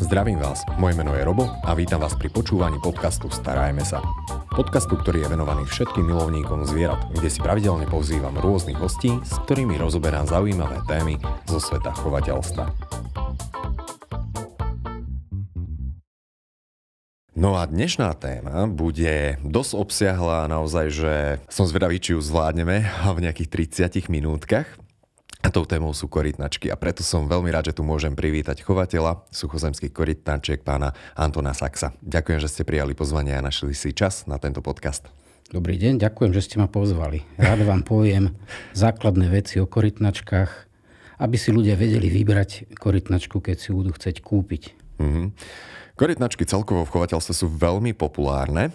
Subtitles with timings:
[0.00, 4.00] Zdravím vás, moje meno je Robo a vítam vás pri počúvaní podcastu Starajme sa.
[4.48, 9.76] Podcastu, ktorý je venovaný všetkým milovníkom zvierat, kde si pravidelne pozývam rôznych hostí, s ktorými
[9.76, 12.64] rozoberám zaujímavé témy zo sveta chovateľstva.
[17.36, 21.14] No a dnešná téma bude dosť obsiahla naozaj, že
[21.52, 24.80] som zvedavý, či ju zvládneme v nejakých 30 minútkach.
[25.50, 29.90] Tou témou sú korytnačky a preto som veľmi rád, že tu môžem privítať chovateľa suchozemských
[29.90, 31.90] korytnačiek pána Antona Saxa.
[32.06, 35.10] Ďakujem, že ste prijali pozvanie a našli si čas na tento podcast.
[35.50, 37.26] Dobrý deň, ďakujem, že ste ma pozvali.
[37.34, 38.38] Rád vám poviem
[38.78, 40.50] základné veci o korytnačkách,
[41.18, 44.62] aby si ľudia vedeli vybrať korytnačku, keď si budú chcieť kúpiť.
[45.02, 45.26] Mm-hmm.
[45.98, 48.70] Korytnačky celkovo v chovateľstve sú veľmi populárne.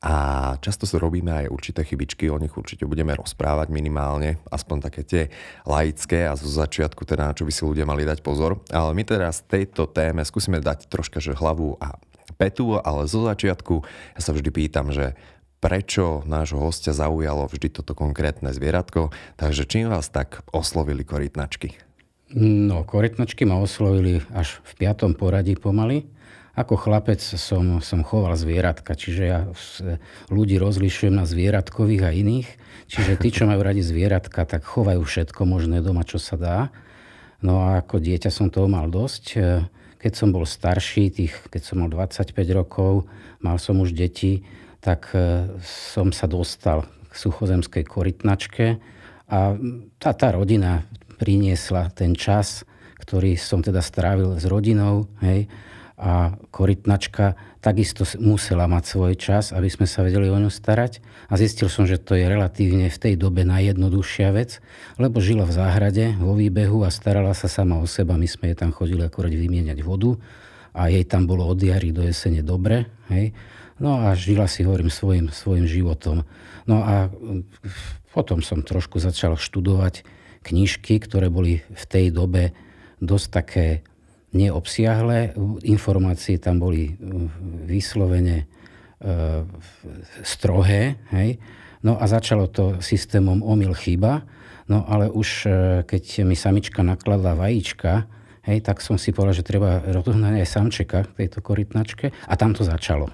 [0.00, 5.02] A často sa robíme aj určité chybičky, o nich určite budeme rozprávať minimálne, aspoň také
[5.04, 5.22] tie
[5.68, 8.64] laické a zo začiatku teda, na čo by si ľudia mali dať pozor.
[8.72, 12.00] Ale my teraz tejto téme skúsime dať troška že hlavu a
[12.40, 13.84] petu, ale zo začiatku
[14.16, 15.12] ja sa vždy pýtam, že
[15.60, 21.76] prečo nášho hostia zaujalo vždy toto konkrétne zvieratko, takže čím vás tak oslovili korytnačky?
[22.40, 26.08] No, korytnačky ma oslovili až v piatom poradí pomaly
[26.58, 29.40] ako chlapec som, som choval zvieratka, čiže ja
[30.28, 32.48] ľudí rozlišujem na zvieratkových a iných.
[32.90, 36.58] Čiže tí, čo majú radi zvieratka, tak chovajú všetko možné doma, čo sa dá.
[37.38, 39.24] No a ako dieťa som toho mal dosť.
[40.00, 43.06] Keď som bol starší, tých, keď som mal 25 rokov,
[43.38, 44.42] mal som už deti,
[44.80, 48.80] tak e, som sa dostal k suchozemskej korytnačke
[49.28, 49.54] a
[50.00, 50.88] tá, tá rodina
[51.20, 52.64] priniesla ten čas,
[52.96, 55.46] ktorý som teda strávil s rodinou, hej,
[56.00, 61.04] a korytnačka takisto musela mať svoj čas, aby sme sa vedeli o ňu starať.
[61.28, 64.64] A zistil som, že to je relatívne v tej dobe najjednoduchšia vec,
[64.96, 68.16] lebo žila v záhrade, vo výbehu a starala sa sama o seba.
[68.16, 70.16] My sme jej tam chodili akorát vymieňať vodu
[70.72, 72.88] a jej tam bolo od jary do jesene dobre.
[73.12, 73.36] Hej.
[73.76, 76.24] No a žila si, hovorím, svojim, svojim životom.
[76.64, 77.12] No a
[78.16, 80.08] potom som trošku začal študovať
[80.48, 82.56] knižky, ktoré boli v tej dobe
[83.04, 83.66] dosť také
[84.30, 85.34] neobsiahle.
[85.66, 87.26] Informácie tam boli uh,
[87.66, 89.42] vyslovene uh,
[90.22, 91.02] strohé.
[91.10, 91.42] Hej.
[91.82, 94.22] No a začalo to systémom omyl chyba.
[94.70, 95.52] No ale už uh,
[95.82, 98.06] keď mi samička nakladla vajíčka,
[98.46, 102.54] hej, tak som si povedal, že treba rozohnať aj samčeka v tejto korytnačke a tam
[102.54, 103.10] to začalo.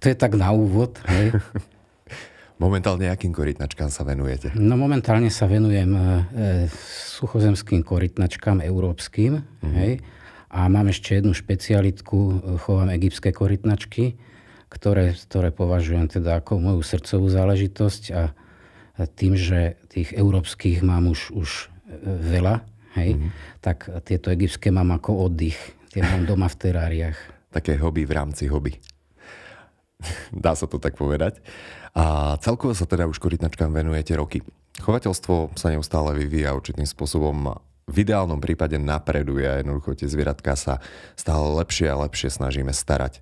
[0.00, 1.00] To je tak na úvod.
[1.08, 1.36] Hej.
[2.60, 4.52] Momentálne akým korytnačkám sa venujete?
[4.52, 6.68] No momentálne sa venujem e,
[7.16, 9.40] suchozemským korytnačkám európskym.
[9.40, 9.76] Mm-hmm.
[9.80, 9.92] Hej
[10.50, 14.18] a mám ešte jednu špecialitku, e, chovám egyptské korytnačky,
[14.66, 18.22] ktoré, ktoré považujem teda ako moju srdcovú záležitosť a
[19.16, 21.66] tým, že tých európskych mám už, už e,
[22.04, 22.66] veľa,
[22.98, 23.30] hej, mm-hmm.
[23.62, 25.58] tak tieto egyptské mám ako oddych.
[25.90, 27.18] Tie mám doma v teráriách.
[27.50, 28.78] Také hobby v rámci hobby.
[30.34, 31.42] Dá sa to tak povedať.
[31.94, 34.46] A celkovo sa teda už korytnačkám venujete roky.
[34.78, 37.58] Chovateľstvo sa neustále vyvíja určitým spôsobom
[37.90, 40.78] v ideálnom prípade napreduje a jednoducho tie zvieratka sa
[41.18, 43.18] stále lepšie a lepšie snažíme starať.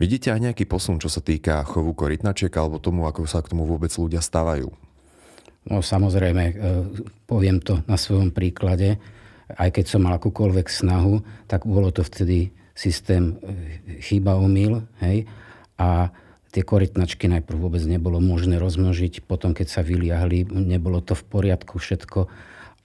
[0.00, 3.68] Vidíte aj nejaký posun, čo sa týka chovu korytnačiek alebo tomu, ako sa k tomu
[3.68, 4.72] vôbec ľudia stávajú?
[5.66, 6.54] No samozrejme, e,
[7.26, 8.96] poviem to na svojom príklade.
[9.50, 15.26] Aj keď som mal akúkoľvek snahu, tak bolo to vtedy systém e, chyba omyl, hej,
[15.76, 16.08] a
[16.56, 21.76] tie korytnačky najprv vôbec nebolo možné rozmnožiť, potom keď sa vyliahli, nebolo to v poriadku
[21.76, 22.32] všetko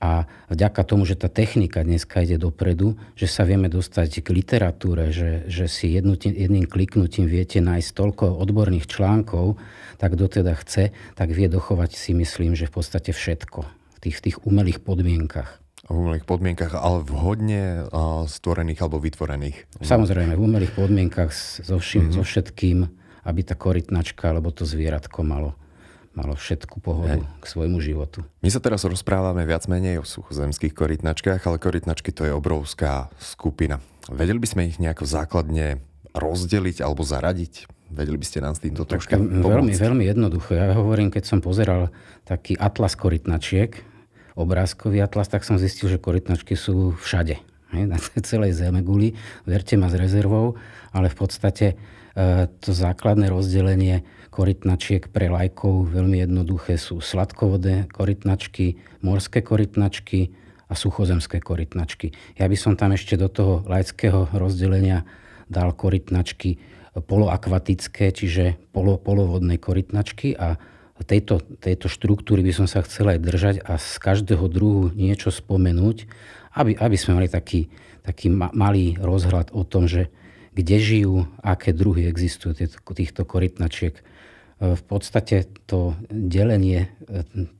[0.01, 5.13] a vďaka tomu, že tá technika dneska ide dopredu, že sa vieme dostať k literatúre,
[5.13, 9.61] že, že si jednú, jedným kliknutím viete nájsť toľko odborných článkov,
[10.01, 14.17] tak kto teda chce, tak vie dochovať si myslím, že v podstate všetko v tých,
[14.25, 15.61] tých umelých podmienkach.
[15.85, 17.85] V umelých podmienkach, ale vhodne
[18.25, 19.85] stvorených alebo vytvorených.
[19.85, 22.17] Samozrejme, v umelých podmienkach so, všim, mm-hmm.
[22.17, 22.89] so všetkým,
[23.21, 25.53] aby tá korytnačka alebo to zvieratko malo
[26.11, 27.39] malo všetku pohodu Hej.
[27.39, 28.27] k svojmu životu.
[28.43, 33.79] My sa teraz rozprávame viac menej o suchozemských korytnačkách, ale korytnačky to je obrovská skupina.
[34.11, 35.79] Vedeli by sme ich nejako základne
[36.11, 37.69] rozdeliť alebo zaradiť?
[37.91, 39.43] Vedeli by ste nám s týmto troška pomôcť?
[39.43, 40.55] Veľmi, veľmi jednoducho.
[40.55, 41.91] Ja hovorím, keď som pozeral
[42.23, 43.83] taký atlas korytnačiek,
[44.39, 47.39] obrázkový atlas, tak som zistil, že korytnačky sú všade.
[47.71, 48.51] Hej, na celej
[48.83, 49.15] guli.
[49.47, 50.59] Verte ma s rezervou,
[50.91, 51.75] ale v podstate e,
[52.59, 60.35] to základné rozdelenie korytnačiek pre lajkov veľmi jednoduché sú sladkovodé korytnačky, morské korytnačky
[60.67, 62.11] a suchozemské korytnačky.
[62.35, 65.07] Ja by som tam ešte do toho laického rozdelenia
[65.47, 66.59] dal korytnačky
[66.95, 70.59] poloakvatické, čiže polo, polovodné korytnačky a
[71.03, 76.07] tejto, tejto štruktúry by som sa chcel aj držať a z každého druhu niečo spomenúť,
[76.55, 77.71] aby, aby sme mali taký,
[78.03, 80.11] taký malý rozhľad o tom, že
[80.51, 83.95] kde žijú, aké druhy existujú týchto korytnačiek.
[84.61, 86.91] V podstate to delenie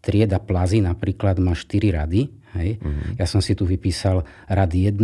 [0.04, 2.30] trieda plazy napríklad má 4 rady.
[2.52, 2.84] Hej.
[2.84, 3.16] Mm-hmm.
[3.16, 5.00] Ja som si tu vypísal rad 1,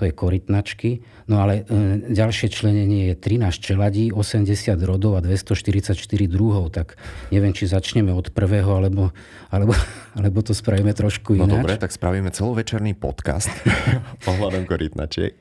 [0.00, 1.04] to je korytnačky.
[1.28, 4.48] No ale e, ďalšie členenie je 13 čeladí, 80
[4.80, 5.92] rodov a 244
[6.24, 6.72] druhov.
[6.72, 6.96] Tak
[7.28, 9.12] neviem, či začneme od prvého, alebo,
[9.52, 9.76] alebo,
[10.16, 11.52] alebo to spravíme trošku no ináč.
[11.52, 13.52] No dobre, tak spravíme celovečerný podcast
[14.30, 15.36] ohľadom korytnačiek.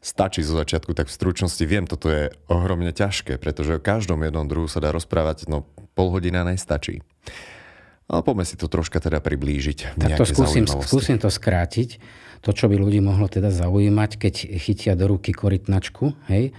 [0.00, 4.46] Stačí zo začiatku, tak v stručnosti viem, toto je ohromne ťažké, pretože o každom jednom
[4.48, 7.02] druhu sa dá rozprávať, no pol hodina nestačí.
[8.10, 9.94] Ale poďme si to troška teda priblížiť.
[9.94, 12.02] Tak to skúsim, skúsim to skrátiť
[12.40, 16.52] to, čo by ľudí mohlo teda zaujímať, keď chytia do ruky korytnačku, hej, e,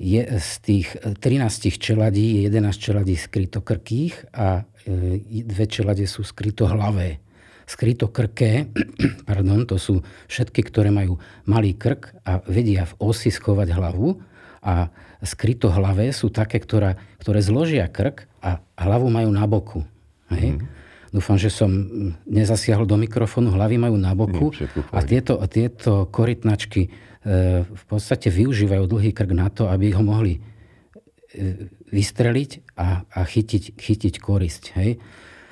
[0.00, 7.22] je z tých 13 čeladí je 11 čeladí skrytokrkých a e, dve čeladie sú skrytohlavé.
[7.68, 8.66] Skrytokrké,
[9.28, 14.18] pardon, to sú všetky, ktoré majú malý krk a vedia v osi schovať hlavu
[14.66, 14.90] a
[15.22, 19.84] skrytohlavé sú také, ktoré zložia krk a hlavu majú na boku.
[20.30, 20.58] Hej?
[20.58, 20.80] Mm.
[21.10, 21.66] Dúfam, že som
[22.22, 24.54] nezasiahol do mikrofónu, hlavy majú na boku
[24.94, 26.90] a tieto, tieto korytnačky e,
[27.66, 33.74] v podstate využívajú dlhý krk na to, aby ho mohli e, vystreliť a, a chytiť,
[33.74, 34.64] chytiť korisť.
[34.78, 35.02] Hej.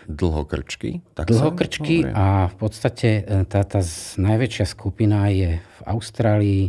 [0.07, 1.03] Dlhokrčky?
[1.19, 3.83] Tak Dlhokrčky a v podstate e, tá, tá
[4.15, 6.65] najväčšia skupina je v Austrálii,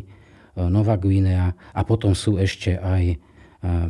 [0.60, 3.16] Nová Guinea a potom sú ešte aj,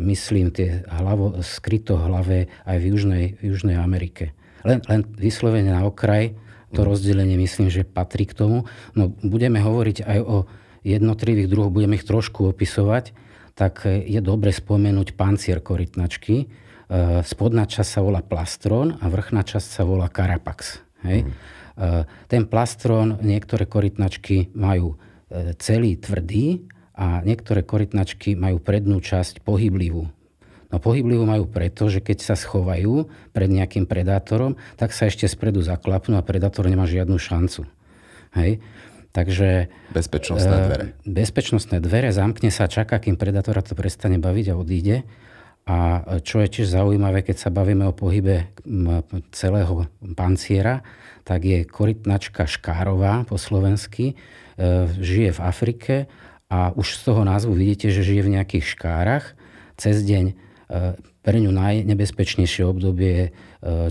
[0.01, 4.33] myslím, tie hlavo, skryto hlavé aj v Južnej, Južnej Amerike.
[4.65, 6.33] Len, len vyslovene na okraj,
[6.73, 8.69] to rozdelenie myslím, že patrí k tomu.
[8.93, 10.45] No budeme hovoriť aj o
[10.85, 13.13] jednotlivých druhoch, budeme ich trošku opisovať,
[13.57, 16.35] tak je dobre spomenúť pancier korytnačky.
[16.39, 16.45] E,
[17.25, 20.81] spodná časť sa volá plastron a vrchná časť sa volá karapax.
[21.03, 21.25] Hej?
[21.25, 21.33] Mm.
[22.27, 24.99] Ten plastron, niektoré korytnačky majú
[25.31, 26.67] e, celý tvrdý
[26.99, 30.11] a niektoré korytnačky majú prednú časť pohyblivú.
[30.69, 35.63] No pohyblivú majú preto, že keď sa schovajú pred nejakým predátorom, tak sa ešte spredu
[35.63, 37.65] zaklapnú a predátor nemá žiadnu šancu.
[38.35, 38.61] Hej?
[39.09, 39.71] Takže...
[39.89, 40.85] Bezpečnostné e, dvere.
[41.07, 44.97] Bezpečnostné dvere, zamkne sa, čaká, kým predátora to prestane baviť a odíde.
[45.65, 48.53] A čo je tiež zaujímavé, keď sa bavíme o pohybe
[49.33, 50.81] celého panciera,
[51.25, 54.15] tak je korytnačka škárová po slovensky, e,
[55.01, 55.95] žije v Afrike
[56.49, 59.37] a už z toho názvu vidíte, že žije v nejakých škárach.
[59.77, 60.33] Cez deň
[61.25, 63.25] pre ňu najnebezpečnejšie obdobie je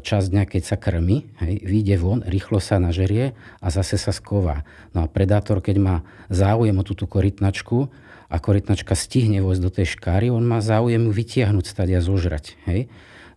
[0.02, 4.62] čas dňa, keď sa krmi, hej, vyjde von, rýchlo sa nažerie a zase sa sková.
[4.94, 5.96] No a predátor, keď má
[6.30, 7.90] záujem o túto korytnačku
[8.30, 12.56] a korytnačka stihne vojsť do tej škáry, on má záujem ju vytiahnuť stade a zožrať.
[12.64, 12.88] Hej.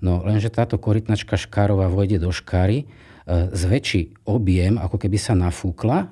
[0.01, 2.85] No lenže táto korytnačka škárová vojde do škáry, e,
[3.29, 6.09] zväčší objem, ako keby sa nafúkla,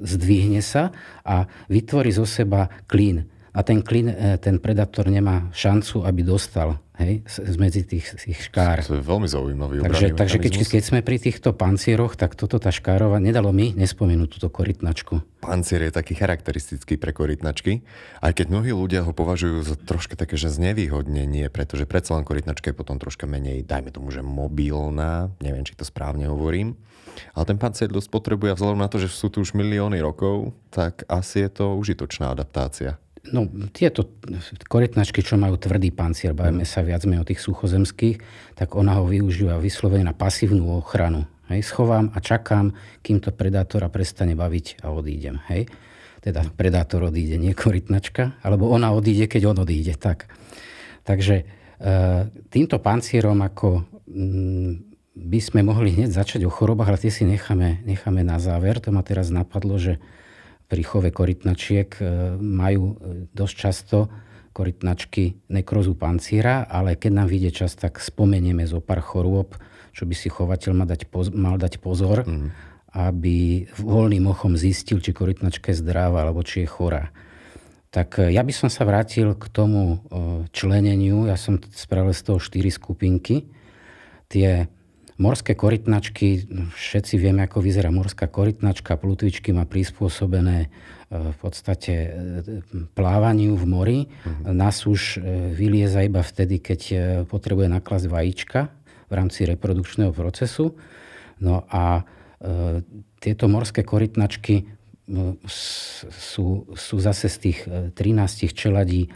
[0.00, 0.92] zdvihne sa
[1.24, 6.80] a vytvorí zo seba klín a ten klin, e, ten predátor nemá šancu, aby dostal
[6.96, 7.24] hej,
[7.60, 8.80] medzi tých, tých škár.
[8.84, 12.72] To je veľmi zaujímavý Takže, takže keď, keď sme pri týchto pancieroch, tak toto tá
[12.72, 15.44] škárova, nedalo mi nespomenúť túto korytnačku.
[15.44, 17.82] Pancier je taký charakteristický pre korytnačky,
[18.24, 22.70] aj keď mnohí ľudia ho považujú za troška také, že znevýhodnenie, pretože predsa len korytnačka
[22.72, 26.78] je potom troška menej, dajme tomu, že mobilná, neviem, či to správne hovorím.
[27.36, 31.04] Ale ten pancier dosť potrebuje, vzhľadom na to, že sú tu už milióny rokov, tak
[31.12, 32.96] asi je to užitočná adaptácia.
[33.30, 34.18] No, tieto
[34.66, 38.18] korytnačky, čo majú tvrdý pancier, bavíme sa viac menej o tých suchozemských,
[38.58, 41.30] tak ona ho využíva vyslovene na pasívnu ochranu.
[41.46, 45.38] Hej, schovám a čakám, kým to predátora prestane baviť a odídem.
[45.54, 45.70] Hej.
[46.18, 49.94] Teda predátor odíde, nie korytnačka, alebo ona odíde, keď on odíde.
[49.94, 50.26] Tak.
[51.06, 51.44] Takže e,
[52.50, 54.70] týmto pancierom ako mm,
[55.14, 58.82] by sme mohli hneď začať o chorobách, ale tie si necháme, necháme na záver.
[58.82, 60.02] To ma teraz napadlo, že
[60.72, 62.04] pri chove korytnačiek e,
[62.40, 64.08] majú e, dosť často
[64.56, 69.52] korytnačky nekrozu panciera, ale keď nám vyjde čas, tak spomenieme zo pár chorôb,
[69.92, 72.48] čo by si chovateľ mal dať, pozor, mal dať pozor, mm.
[72.96, 77.12] aby voľným ochom zistil, či korytnačka je zdravá, alebo či je chorá.
[77.92, 80.00] Tak e, ja by som sa vrátil k tomu
[80.56, 81.28] členeniu.
[81.28, 83.44] Ja som spravil z toho štyri skupinky.
[84.32, 84.72] Tie
[85.22, 88.98] Morské korytnačky, všetci vieme, ako vyzerá morská korytnačka.
[88.98, 90.68] Plutvičky má prispôsobené e,
[91.14, 92.08] v podstate e,
[92.98, 93.98] plávaniu v mori.
[94.10, 94.50] Uh-huh.
[94.50, 96.80] Nás už e, vylieza iba vtedy, keď
[97.30, 98.60] potrebuje naklasť vajíčka
[99.06, 100.74] v rámci reprodukčného procesu.
[101.38, 102.02] No a
[103.22, 104.66] tieto morské korytnačky
[106.10, 107.58] sú, sú zase z tých
[107.94, 109.06] 13 čeladí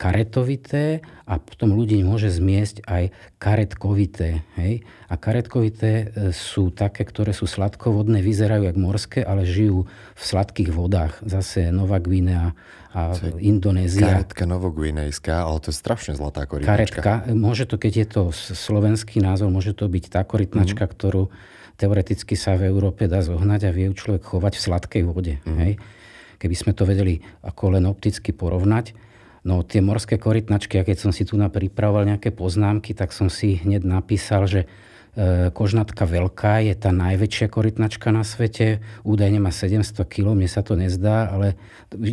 [0.00, 4.40] karetovité a potom ľudí môže zmiesť aj karetkovité.
[4.56, 4.80] Hej?
[5.12, 9.84] A karetkovité e, sú také, ktoré sú sladkovodné, vyzerajú jak morské, ale žijú
[10.16, 11.20] v sladkých vodách.
[11.20, 12.56] Zase Nová Guinea
[12.96, 13.12] a
[13.44, 14.24] Indonézia.
[14.24, 17.04] Karetka novogvinejská, ale to je strašne zlatá korytnačka.
[17.04, 18.22] Karetka, môže to, keď je to
[18.56, 20.92] slovenský názov, môže to byť tá korytnačka, mm.
[20.96, 21.28] ktorú
[21.76, 25.44] teoreticky sa v Európe dá zohnať a vie človek chovať v sladkej vode.
[25.44, 25.56] Mm.
[25.60, 25.72] Hej?
[26.40, 29.09] Keby sme to vedeli ako len opticky porovnať,
[29.40, 33.56] No tie morské korytnačky, a keď som si tu pripravoval nejaké poznámky, tak som si
[33.56, 34.68] hneď napísal, že
[35.16, 38.84] e, kožnatka veľká je tá najväčšia korytnačka na svete.
[39.00, 41.56] Údajne má 700 kg, mne sa to nezdá, ale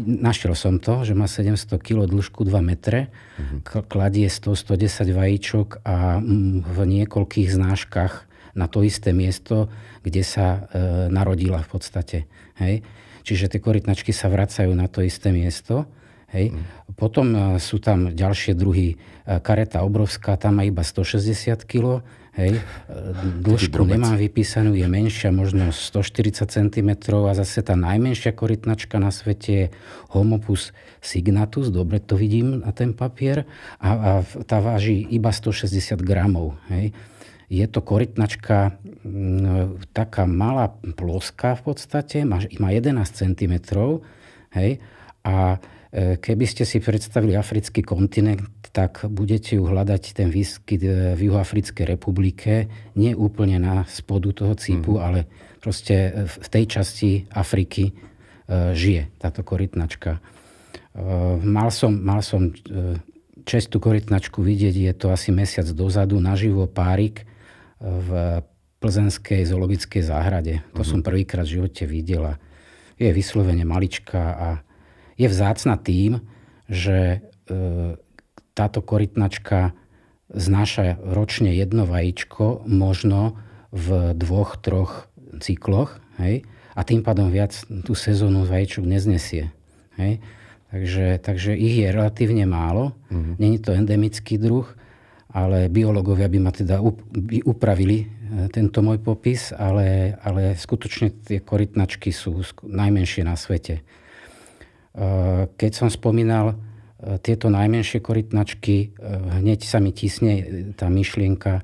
[0.07, 3.91] našiel som to, že má 700 kg dĺžku 2 metre, mm-hmm.
[3.91, 8.13] kladie 100-110 vajíčok a mm, v niekoľkých znáškach
[8.57, 9.67] na to isté miesto,
[10.01, 10.59] kde sa e,
[11.11, 12.17] narodila v podstate.
[12.57, 12.87] Hej?
[13.27, 15.85] Čiže tie korytnačky sa vracajú na to isté miesto.
[16.37, 16.53] Hej.
[16.53, 16.63] Mm.
[16.93, 18.93] Potom e, sú tam ďalšie druhy.
[18.93, 18.95] E,
[19.41, 22.05] kareta obrovská, tam má iba 160 kg.
[22.37, 22.61] Hej.
[22.61, 26.89] E, dĺžku nemám vypísanú, je menšia, možno 140 cm
[27.25, 29.65] a zase tá najmenšia korytnačka na svete je
[30.13, 33.49] Homopus signatus, dobre to vidím na ten papier,
[33.81, 34.09] a, a
[34.45, 36.53] tá váži iba 160 gramov.
[36.69, 36.93] Hej.
[37.47, 38.75] Je to korytnačka
[39.95, 40.67] taká malá
[40.99, 43.55] ploská v podstate, má, má 11 cm
[44.51, 44.83] hej,
[45.23, 45.55] a
[45.97, 51.85] keby ste si predstavili africký kontinent, tak budete ju hľadať ten výskyt e, v Juhoafrickej
[51.97, 55.01] republike, nie úplne na spodu toho cípu, mm.
[55.01, 55.19] ale
[55.57, 57.93] proste e, v tej časti Afriky
[58.47, 60.23] žije táto korytnačka.
[61.43, 62.55] Mal som, mal som
[63.43, 67.27] čestú korytnačku vidieť, je to asi mesiac dozadu, naživo párik
[67.83, 68.39] v
[68.79, 70.63] plzenskej zoologickej záhrade.
[70.79, 70.87] To mm.
[70.87, 72.39] som prvýkrát v živote videla.
[72.95, 74.49] Je vyslovene maličká a
[75.17, 76.21] je vzácna tým,
[76.69, 77.17] že e,
[78.53, 79.73] táto korytnačka
[80.31, 83.39] znáša ročne jedno vajíčko, možno
[83.73, 85.09] v dvoch, troch
[85.41, 86.45] cykloch, hej?
[86.77, 89.49] a tým pádom viac tú sezónu vajíčok neznesie.
[89.97, 90.21] Hej?
[90.69, 92.93] Takže, takže ich je relatívne málo.
[93.09, 93.35] Mm-hmm.
[93.39, 94.67] Není to endemický druh,
[95.31, 96.83] ale biológovia by ma teda
[97.13, 98.05] by upravili e,
[98.51, 103.81] tento môj popis, ale, ale skutočne tie korytnačky sú najmenšie na svete.
[104.97, 108.89] Eh, keď som spomínal eh, tieto najmenšie korytnačky, eh,
[109.45, 111.61] hneď sa mi tisne tá myšlienka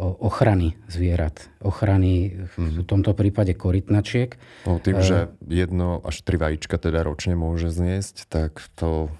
[0.00, 1.52] ochrany zvierat.
[1.60, 2.88] Ochrany v mhm.
[2.88, 4.32] tomto prípade korytnačiek.
[4.64, 9.12] No, tým, že jedno až tri vajíčka teda ročne môže zniesť, tak to,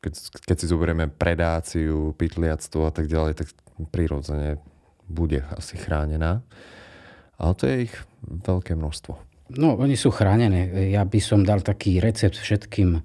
[0.00, 0.12] keď,
[0.48, 3.52] keď si zoberieme predáciu, pytliactvo a tak ďalej, tak
[3.92, 4.64] prirodzene
[5.04, 6.40] bude asi chránená.
[7.36, 7.94] Ale to je ich
[8.24, 9.33] veľké množstvo.
[9.54, 10.90] No, oni sú chránené.
[10.90, 13.00] Ja by som dal taký recept všetkým e,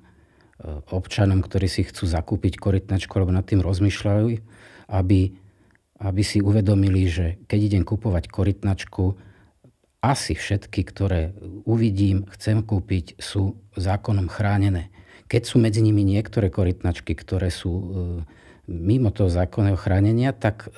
[0.89, 4.27] občanom, ktorí si chcú zakúpiť korytnačku alebo nad tým rozmýšľajú,
[4.89, 5.21] aby,
[6.01, 9.13] aby si uvedomili, že keď idem kupovať korytnačku,
[9.99, 11.35] asi všetky, ktoré
[11.67, 14.89] uvidím, chcem kúpiť, sú zákonom chránené.
[15.27, 17.83] Keď sú medzi nimi niektoré korytnačky, ktoré sú e,
[18.69, 20.73] mimo toho zákonného chránenia, tak,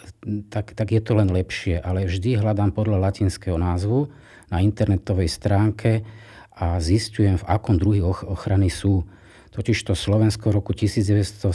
[0.52, 1.80] tak, tak je to len lepšie.
[1.80, 4.12] Ale vždy hľadám podľa latinského názvu,
[4.52, 6.04] na internetovej stránke
[6.52, 9.08] a zistujem, v akom druhy ochrany sú.
[9.52, 11.52] Totiž to Slovensko roku 1973,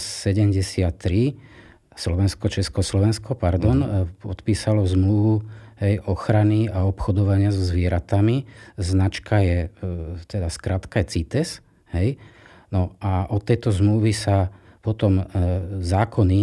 [1.97, 4.21] Slovensko, Československo, pardon, mm.
[4.21, 5.41] podpísalo zmluvu
[5.81, 8.45] hej, ochrany a obchodovania so zvieratami.
[8.77, 9.81] Značka je, e,
[10.29, 11.65] teda skratka je CITES.
[11.97, 12.21] Hej.
[12.69, 14.53] No a od tejto zmluvy sa
[14.85, 15.25] potom e,
[15.81, 16.41] zákony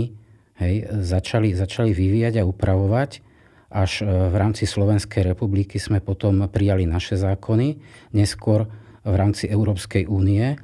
[0.58, 3.33] hej, začali, začali vyvíjať a upravovať
[3.74, 7.82] až e, v rámci Slovenskej republiky sme potom prijali naše zákony.
[8.14, 8.70] Neskôr
[9.02, 10.56] v rámci Európskej únie e,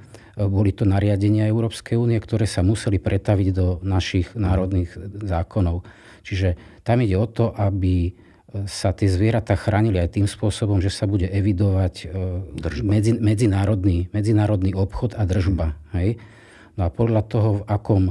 [0.45, 4.93] boli to nariadenia Európskej únie, ktoré sa museli pretaviť do našich národných
[5.25, 5.81] zákonov.
[6.21, 6.53] Čiže
[6.85, 8.11] tam ide o to, aby e,
[8.69, 12.13] sa tie zvieratá chránili aj tým spôsobom, že sa bude evidovať
[12.85, 15.73] medzi, medzinárodný, medzinárodný obchod a držba.
[15.73, 15.97] Hmm.
[15.97, 16.09] Hej?
[16.77, 18.03] No a podľa toho, v akom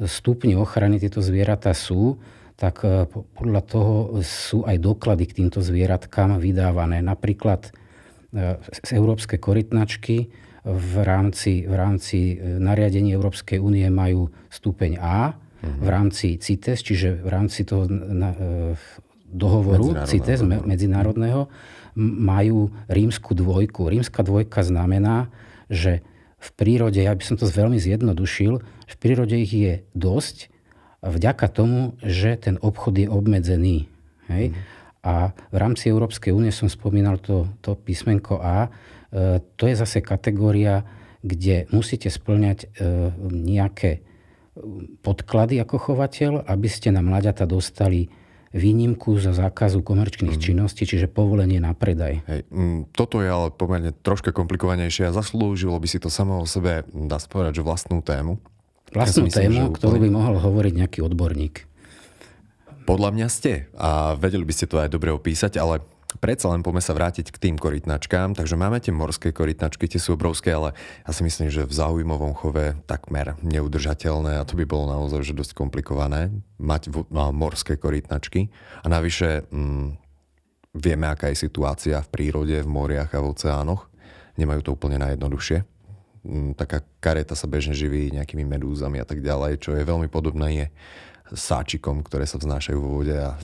[0.00, 2.18] stupni ochrany tieto zvieratá sú,
[2.56, 3.94] tak e, podľa toho
[4.24, 7.04] sú aj doklady k týmto zvieratkám vydávané.
[7.04, 7.70] Napríklad e,
[8.64, 10.32] z európskej korytnačky
[10.64, 15.80] v rámci, v rámci e, nariadení Európskej únie majú stupeň A, uh-huh.
[15.84, 17.84] v rámci CITES, čiže v rámci toho
[19.28, 21.52] dohovoru CITES medzinárodného,
[21.96, 23.88] majú rímsku dvojku.
[23.88, 25.32] Rímska dvojka znamená,
[25.72, 26.04] že
[26.36, 30.52] v prírode, ja by som to veľmi zjednodušil, v prírode ich je dosť,
[31.10, 33.86] vďaka tomu, že ten obchod je obmedzený.
[34.30, 34.52] Hej?
[34.52, 34.54] Mm.
[35.06, 38.66] A v rámci Európskej únie som spomínal to, to písmenko A.
[38.66, 40.82] E, to je zase kategória,
[41.22, 42.66] kde musíte splňať e,
[43.30, 44.02] nejaké
[45.04, 48.08] podklady ako chovateľ, aby ste na mladiata dostali
[48.56, 50.42] výnimku za zákazu komerčných mm.
[50.42, 52.24] činností, čiže povolenie na predaj.
[52.24, 52.40] Hej,
[52.96, 57.20] toto je ale pomerne troška komplikovanejšie a zaslúžilo by si to samo o sebe, dá
[57.20, 58.40] sa povedať, že vlastnú tému.
[58.94, 59.76] Vlastnú ja tému, úplne...
[59.78, 61.66] ktorú by mohol hovoriť nejaký odborník.
[62.86, 65.82] Podľa mňa ste a vedeli by ste to aj dobre opísať, ale
[66.22, 68.38] predsa len poďme sa vrátiť k tým korytnačkám.
[68.38, 72.32] Takže máme tie morské korytnačky, tie sú obrovské, ale ja si myslím, že v zaujímavom
[72.38, 76.30] chove takmer neudržateľné a to by bolo naozaj že dosť komplikované
[76.62, 78.48] mať no, morské korytnačky.
[78.82, 79.98] A navyše mm,
[80.78, 83.90] vieme, aká je situácia v prírode, v moriach a v oceánoch.
[84.36, 85.75] Nemajú to úplne najjednoduchšie.
[86.58, 90.66] Taká kareta sa bežne živí nejakými medúzami a tak ďalej, čo je veľmi podobné je
[91.34, 93.38] sáčikom, ktoré sa vznášajú vo vode a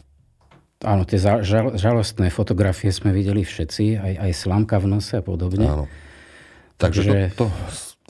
[0.83, 5.62] Áno, tie žal, žalostné fotografie sme videli všetci, aj, aj slamka v nose a podobne.
[5.62, 5.87] Áno.
[6.75, 7.55] Takže, Takže to, to,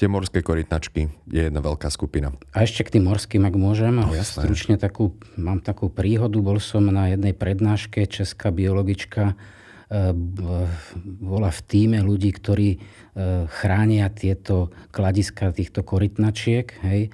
[0.00, 2.32] tie morské korytnačky je jedna veľká skupina.
[2.56, 6.40] A ešte k tým morským, ak môžem, no, stručne takú, mám takú príhodu.
[6.40, 9.36] Bol som na jednej prednáške, česká biologička
[11.20, 12.78] bola v týme ľudí, ktorí e,
[13.44, 16.72] chránia tieto kladiska týchto korytnačiek.
[16.80, 17.12] Hej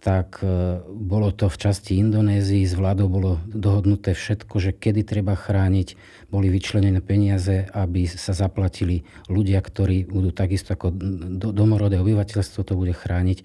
[0.00, 5.36] tak e, bolo to v časti Indonézii, s vládou bolo dohodnuté všetko, že kedy treba
[5.36, 5.94] chrániť,
[6.32, 10.88] boli vyčlenené peniaze, aby sa zaplatili ľudia, ktorí budú takisto ako
[11.52, 13.44] domorodé obyvateľstvo to bude chrániť.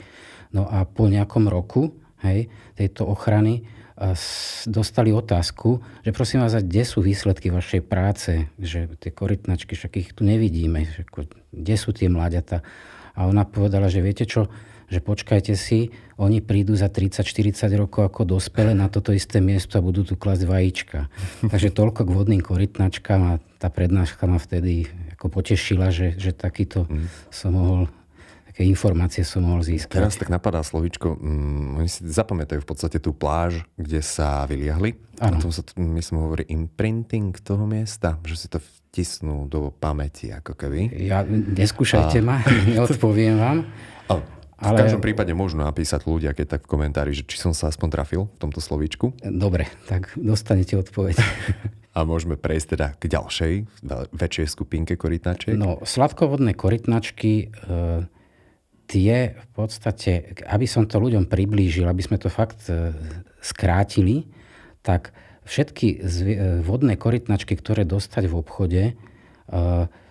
[0.56, 1.92] No a po nejakom roku
[2.24, 2.48] hej,
[2.80, 3.68] tejto ochrany
[4.68, 10.10] dostali otázku, že prosím vás, kde sú výsledky vašej práce, že tie korytnačky, však ich
[10.12, 11.08] tu nevidíme, že
[11.56, 12.60] kde sú tie mláďata.
[13.16, 14.52] A ona povedala, že viete čo,
[14.92, 19.86] že počkajte si, oni prídu za 30-40 rokov ako dospele na toto isté miesto a
[19.86, 21.00] budú tu klasť vajíčka.
[21.52, 26.86] Takže toľko k vodným korytnačkám a tá prednáška ma vtedy ako potešila, že, že takýto
[26.86, 27.32] mm.
[27.32, 27.82] som mohol
[28.56, 30.00] také informácie som mohol získať.
[30.00, 34.96] Teraz tak napadá slovičko, mm, oni si zapamätajú v podstate tú pláž, kde sa vyliahli.
[35.20, 35.36] Ano.
[35.36, 40.56] A tom sa, myslím, hovorí imprinting toho miesta, že si to vtisnú do pamäti, ako
[40.56, 40.88] keby.
[41.04, 42.26] Ja, neskúšajte a...
[42.26, 42.38] ma,
[42.72, 43.68] neodpoviem vám.
[44.08, 44.24] A
[44.56, 44.80] ale...
[44.80, 47.88] V každom prípade môžu napísať ľudia, keď tak v komentári, že či som sa aspoň
[47.92, 49.12] trafil v tomto slovíčku.
[49.20, 51.20] Dobre, tak dostanete odpoveď.
[51.96, 53.54] A môžeme prejsť teda k ďalšej,
[54.16, 55.56] väčšej skupinke korytnačiek?
[55.56, 58.08] No, sladkovodné korytnačky, e,
[58.86, 62.94] tie v podstate, aby som to ľuďom priblížil, aby sme to fakt e,
[63.42, 64.30] skrátili,
[64.86, 65.12] tak
[65.46, 65.98] všetky e,
[66.62, 68.94] vodné korytnačky, ktoré dostať v obchode, e,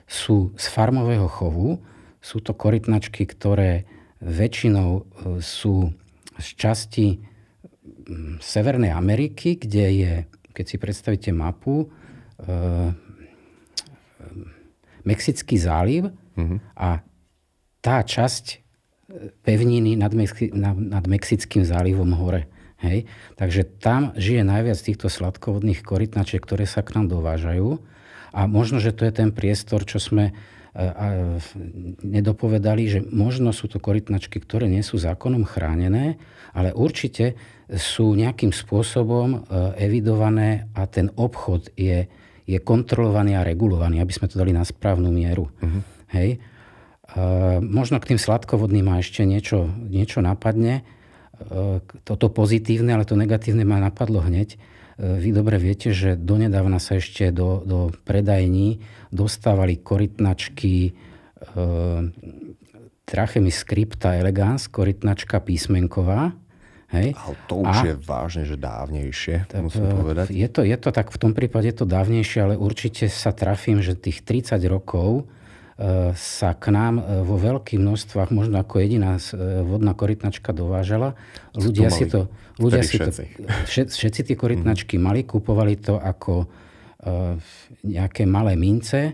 [0.04, 1.80] sú z farmového chovu.
[2.18, 3.88] Sú to korytnačky, ktoré
[4.20, 5.04] väčšinou
[5.44, 5.92] sú
[6.40, 7.06] z časti
[8.40, 10.12] Severnej Ameriky, kde je,
[10.52, 11.88] keď si predstavíte mapu,
[15.04, 16.58] Mexický záliv mm-hmm.
[16.80, 17.04] a
[17.84, 18.63] tá časť
[19.42, 22.50] pevniny nad, Mexi- nad, Mexickým zálivom hore.
[22.82, 23.06] Hej?
[23.38, 27.80] Takže tam žije najviac týchto sladkovodných korytnačiek, ktoré sa k nám dovážajú.
[28.34, 30.34] A možno, že to je ten priestor, čo sme
[30.74, 31.38] a
[32.02, 36.18] nedopovedali, že možno sú to korytnačky, ktoré nie sú zákonom chránené,
[36.50, 37.38] ale určite
[37.70, 39.38] sú nejakým spôsobom e,
[39.78, 42.10] evidované a ten obchod je,
[42.42, 45.46] je kontrolovaný a regulovaný, aby sme to dali na správnu mieru.
[45.62, 45.80] Uh-huh.
[46.10, 46.42] Hej.
[47.14, 50.82] Uh, možno k tým sladkovodným ma ešte niečo, niečo napadne.
[51.38, 54.58] Uh, toto pozitívne, ale to negatívne ma napadlo hneď.
[54.98, 58.82] Uh, vy dobre viete, že donedávna sa ešte do, do predajní
[59.14, 60.94] dostávali korytnačky
[63.04, 66.32] Trachemy scripta elegans, korytnačka písmenková.
[66.88, 67.12] Hej.
[67.12, 70.30] Ale to už a, je vážne, že dávnejšie, tak, musím povedať.
[70.30, 73.82] Je to, je to tak, v tom prípade je to dávnejšie, ale určite sa trafím,
[73.82, 75.26] že tých 30 rokov
[76.14, 79.18] sa k nám e, vo veľkých množstvách, možno ako jediná
[79.66, 81.18] vodná korytnačka dovážala.
[81.58, 82.30] Ľudia si to,
[82.62, 83.10] ľudia si to,
[83.66, 83.94] všetci.
[83.98, 85.06] všetci tie korytnačky mm-hmm.
[85.10, 86.46] mali, kupovali to ako
[87.04, 87.36] E,
[87.84, 89.12] nejaké malé mince,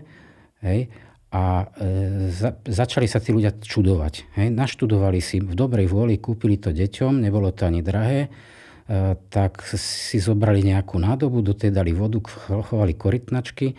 [0.63, 0.87] hej,
[1.27, 4.31] a e, za, začali sa tí ľudia čudovať.
[4.39, 4.47] Hej.
[4.55, 8.29] Naštudovali si v dobrej vôli, kúpili to deťom, nebolo to ani drahé, e,
[9.27, 13.75] tak si zobrali nejakú nádobu, do tej dali vodu, chovali korytnačky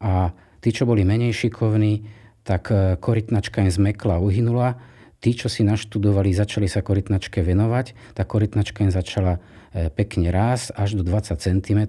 [0.00, 0.32] a
[0.62, 2.06] tí, čo boli menej šikovní,
[2.46, 4.78] tak e, korytnačka im zmekla uhynula.
[5.22, 9.38] Tí, čo si naštudovali, začali sa korytnačke venovať, tá korytnačka im začala
[9.74, 11.80] e, pekne rásť až do 20 cm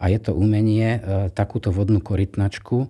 [0.00, 1.00] a je to umenie e,
[1.32, 2.88] takúto vodnú korytnačku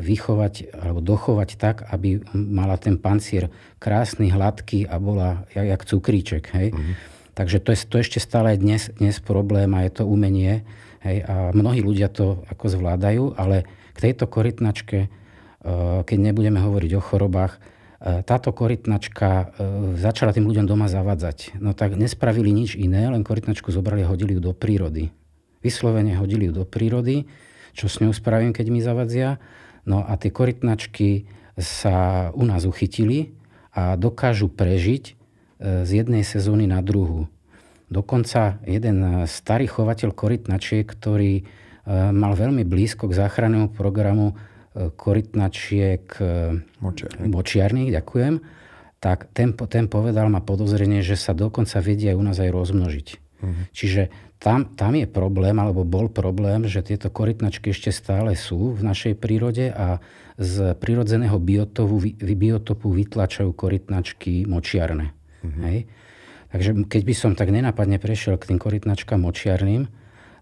[0.00, 6.44] vychovať alebo dochovať tak, aby mala ten pancier krásny, hladký a bola jak, jak cukríček.
[6.56, 6.72] Hej?
[6.72, 6.94] Mm-hmm.
[7.36, 10.64] Takže to je to ešte stále dnes, dnes problém a je to umenie.
[11.04, 11.28] Hej?
[11.28, 15.08] A mnohí ľudia to ako zvládajú, ale k tejto korytnačke, e,
[16.02, 17.58] keď nebudeme hovoriť o chorobách,
[18.02, 19.54] táto korytnačka
[19.94, 21.54] začala tým ľuďom doma zavadzať.
[21.62, 25.14] No tak nespravili nič iné, len korytnačku zobrali a hodili ju do prírody.
[25.62, 27.30] Vyslovene hodili ju do prírody,
[27.78, 29.38] čo s ňou spravím, keď mi zavadzia.
[29.86, 33.38] No a tie korytnačky sa u nás uchytili
[33.70, 35.14] a dokážu prežiť
[35.62, 37.30] z jednej sezóny na druhú.
[37.86, 41.46] Dokonca jeden starý chovateľ korytnačiek, ktorý
[41.88, 44.38] mal veľmi blízko k záchrannému programu
[44.72, 46.06] korytnačiek
[46.80, 48.34] močiarných, močiarných ďakujem,
[49.02, 53.08] tak ten, ten povedal, má podozrenie, že sa dokonca vedia u nás aj rozmnožiť.
[53.42, 53.66] Uh-huh.
[53.74, 58.80] Čiže tam, tam je problém, alebo bol problém, že tieto korytnačky ešte stále sú v
[58.86, 59.98] našej prírode a
[60.38, 65.10] z prírodzeného biotopu, biotopu vytlačajú korytnačky močiarne.
[65.42, 65.62] Uh-huh.
[65.66, 65.78] Hej?
[66.54, 69.90] Takže keď by som tak nenápadne prešiel k tým korytnačkám močiarným,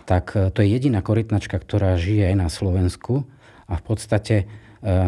[0.04, 3.26] tak e, to je jediná korytnačka, ktorá žije aj na Slovensku
[3.66, 4.44] a v podstate e,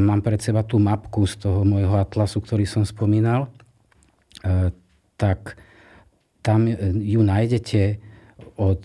[0.01, 3.49] mám pred seba tú mapku z toho môjho atlasu, ktorý som spomínal,
[4.43, 4.71] e,
[5.17, 5.57] tak
[6.43, 6.67] tam
[6.99, 8.03] ju nájdete
[8.59, 8.83] od,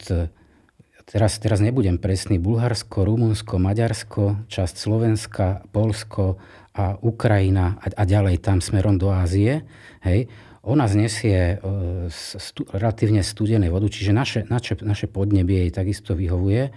[1.10, 6.38] teraz, teraz nebudem presný, Bulharsko, Rumunsko, Maďarsko, časť Slovenska, Polsko
[6.78, 9.66] a Ukrajina a, a ďalej tam smerom do Ázie.
[10.06, 10.30] Hej.
[10.68, 11.64] Ona znesie
[12.12, 16.76] stu, relatívne studené vodu, čiže naše, naše, naše podnebie jej takisto vyhovuje.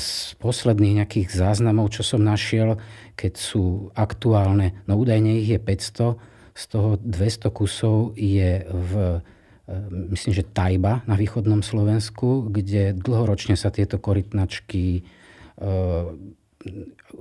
[0.00, 2.80] Z posledných nejakých záznamov, čo som našiel,
[3.18, 9.74] keď sú aktuálne, no údajne ich je 500, z toho 200 kusov je v e,
[10.16, 15.02] myslím, že Tajba na východnom Slovensku, kde dlhoročne sa tieto korytnačky e,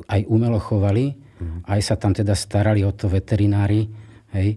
[0.08, 1.68] aj umelo chovali, mm.
[1.68, 3.92] aj sa tam teda starali o to veterinári
[4.32, 4.56] hej,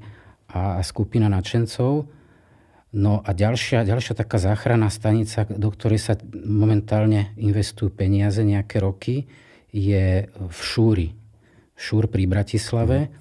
[0.49, 2.09] a skupina nadšencov.
[2.89, 9.29] No a ďalšia, ďalšia taká záchranná stanica, do ktorej sa momentálne investujú peniaze nejaké roky,
[9.69, 11.13] je v Šúri.
[11.77, 13.13] Šúr pri Bratislave.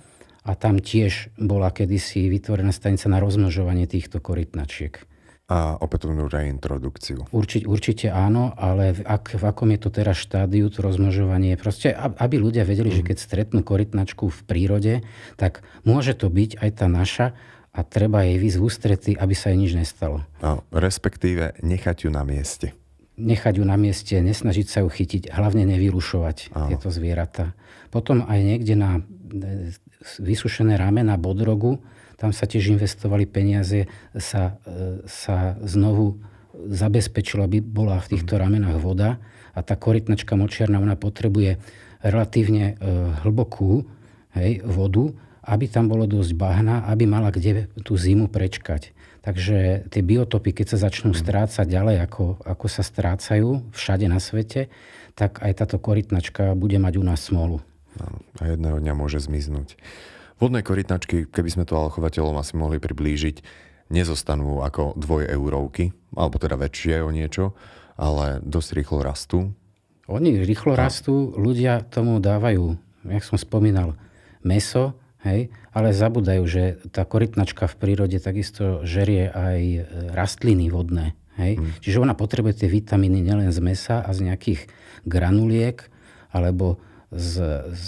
[0.48, 5.04] A tam tiež bola kedysi vytvorená stanica na rozmnožovanie týchto korytnačiek.
[5.48, 7.32] A opätovnú reintrodukciu.
[7.32, 11.96] Určite, určite áno, ale v, ak, v akom je to teraz štádiu, to rozmnožovanie, proste
[11.96, 12.96] aby ľudia vedeli, mm.
[13.00, 14.94] že keď stretnú korytnačku v prírode,
[15.40, 17.28] tak môže to byť aj tá naša,
[17.78, 20.26] a treba jej výsť v ústrety, aby sa jej nič nestalo.
[20.42, 22.74] No, respektíve nechať ju na mieste.
[23.22, 26.74] Nechať ju na mieste, nesnažiť sa ju chytiť, hlavne nevyrušovať Áno.
[26.74, 27.54] tieto zvieratá.
[27.90, 29.72] Potom aj niekde na e,
[30.20, 31.82] vysušené ramena bodrogu,
[32.18, 33.86] tam sa tiež investovali peniaze,
[34.18, 36.18] sa, e, sa znovu
[36.58, 38.42] zabezpečilo, aby bola v týchto mhm.
[38.42, 39.22] ramenách voda
[39.54, 41.62] a tá korytnačka močiarna, ona potrebuje
[42.02, 42.86] relatívne e,
[43.26, 43.86] hlbokú
[44.38, 45.14] hej, vodu,
[45.48, 48.92] aby tam bolo dosť bahna, aby mala kde tú zimu prečkať.
[49.24, 51.20] Takže tie biotopy, keď sa začnú mhm.
[51.20, 54.70] strácať ďalej, ako, ako sa strácajú všade na svete,
[55.18, 57.62] tak aj táto korytnačka bude mať u nás smolu.
[58.42, 59.80] A jedného dňa môže zmiznúť.
[60.38, 63.42] Vodné korytnačky, keby sme to ale chovateľom asi mohli priblížiť,
[63.90, 67.58] nezostanú ako dvojeurovky, alebo teda väčšie o niečo,
[67.98, 69.40] ale dosť rýchlo rastú.
[70.08, 72.78] Oni rýchlo rastú, ľudia tomu dávajú,
[73.10, 73.98] jak som spomínal,
[74.46, 75.50] meso, Hej?
[75.76, 79.82] Ale zabudajú, že tá korytnačka v prírode takisto žerie aj e,
[80.16, 81.18] rastliny vodné.
[81.36, 81.60] Hej?
[81.60, 81.72] Mm.
[81.84, 84.70] Čiže ona potrebuje tie vitamíny nielen z mesa a z nejakých
[85.04, 85.84] granuliek
[86.32, 86.80] alebo
[87.12, 87.34] z,
[87.72, 87.88] z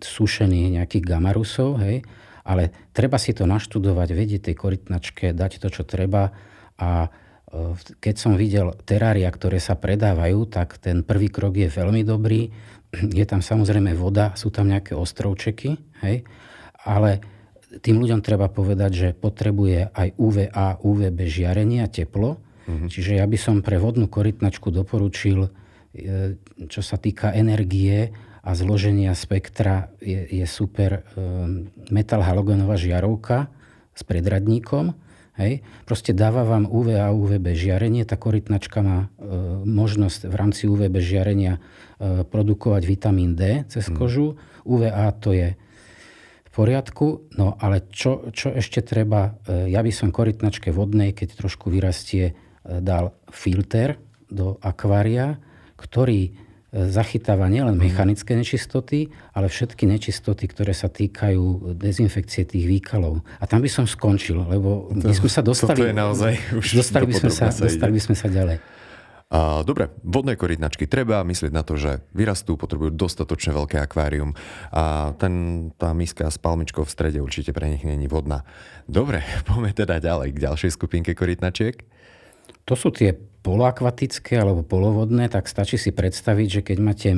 [0.00, 2.04] sušených nejakých gamarusov, hej?
[2.42, 6.34] ale treba si to naštudovať, vedieť tej korytnačke, dať to, čo treba
[6.76, 7.08] a e,
[8.02, 12.50] keď som videl terária, ktoré sa predávajú, tak ten prvý krok je veľmi dobrý.
[12.92, 16.26] Je tam samozrejme voda, sú tam nejaké ostrovčeky, hej?
[16.82, 17.22] ale
[17.80, 22.36] tým ľuďom treba povedať, že potrebuje aj UVA, UVB žiarenie a teplo.
[22.68, 22.88] Mm-hmm.
[22.92, 25.50] Čiže ja by som pre vodnú korytnačku doporučil, e,
[26.68, 31.00] čo sa týka energie a zloženia spektra, je, je super e,
[31.94, 33.46] metal halogenová žiarovka
[33.94, 34.98] s predradníkom.
[35.38, 35.64] Hej.
[35.88, 38.04] Proste dáva vám UVA a UVB žiarenie.
[38.04, 39.08] Tá korytnačka má e,
[39.64, 43.94] možnosť v rámci UVB žiarenia e, produkovať vitamín D cez mm.
[43.94, 44.36] kožu.
[44.66, 45.54] UVA to je
[46.52, 51.72] poriadku, no ale čo, čo ešte treba, e, ja by som korytnačke vodnej, keď trošku
[51.72, 52.34] vyrastie, e,
[52.84, 53.96] dal filter
[54.28, 55.40] do akvária,
[55.80, 56.36] ktorý
[56.72, 57.84] zachytáva nielen mhm.
[57.84, 63.20] mechanické nečistoty, ale všetky nečistoty, ktoré sa týkajú dezinfekcie tých výkalov.
[63.38, 65.92] A tam by som skončil, lebo to, by sme sa dostali...
[65.92, 68.56] Je naozaj už dostali by, sme sa, dostali by sme sa ďalej.
[69.32, 74.36] A, dobre, vodné korytnačky treba myslieť na to, že vyrastú, potrebujú dostatočne veľké akvárium
[74.68, 78.44] a ten, tá miska s palmičkou v strede určite pre nich není vodná.
[78.84, 81.80] Dobre, poďme teda ďalej k ďalšej skupinke korytnačiek.
[82.68, 87.10] To sú tie poloakvatické alebo polovodné, tak stačí si predstaviť, že keď máte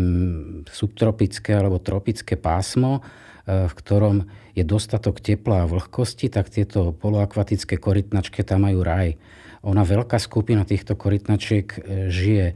[0.73, 3.05] subtropické alebo tropické pásmo,
[3.45, 4.25] v ktorom
[4.57, 9.21] je dostatok tepla a vlhkosti, tak tieto poloakvatické korytnačky tam majú raj.
[9.61, 11.79] Ona veľká skupina týchto korytnačiek e,
[12.13, 12.47] žije,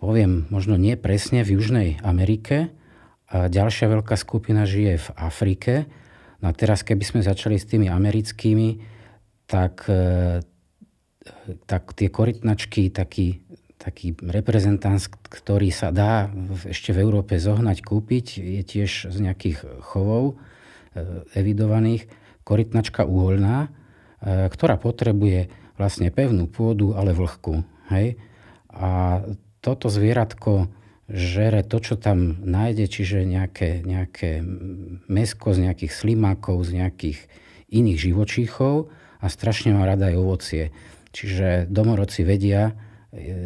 [0.00, 2.72] poviem, možno nie presne v Južnej Amerike,
[3.32, 5.88] a ďalšia veľká skupina žije v Afrike.
[6.44, 8.84] No a teraz, keby sme začali s tými americkými,
[9.48, 10.44] tak, e,
[11.66, 13.42] tak tie korytnačky, taký,
[13.78, 14.98] taký reprezentant,
[15.30, 16.30] ktorý sa dá
[16.66, 22.10] ešte v Európe zohnať, kúpiť, je tiež z nejakých chovov e, evidovaných.
[22.42, 23.70] Korytnačka uholná,
[24.22, 27.62] e, ktorá potrebuje vlastne pevnú pôdu, ale vlhku.
[27.90, 28.18] Hej?
[28.72, 29.22] A
[29.62, 30.70] toto zvieratko
[31.12, 34.40] žere to, čo tam nájde, čiže nejaké, nejaké
[35.06, 37.18] mesko z nejakých slimákov, z nejakých
[37.68, 38.88] iných živočíchov
[39.20, 40.64] a strašne má rada aj ovocie.
[41.12, 42.72] Čiže domorodci vedia,